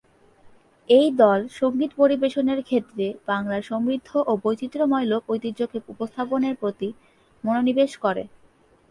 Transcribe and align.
এই 0.89 1.07
দল 1.21 1.39
সঙ্গীত 1.59 1.91
পরিবেশনের 1.97 2.59
ক্ষেত্রে 2.63 3.05
বাংলার 3.27 3.63
সমৃদ্ধ 3.63 4.09
ও 4.21 4.31
বৈচিত্র্যময় 4.43 5.07
লোক 5.11 5.21
ঐতিহ্যকে 5.29 5.77
উপস্থাপনের 5.87 6.55
প্রতি 6.61 6.89
মনোনিবেশ 7.43 7.91
করে। 8.03 8.23